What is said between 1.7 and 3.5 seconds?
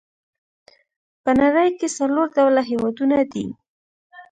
کې څلور ډوله هېوادونه دي.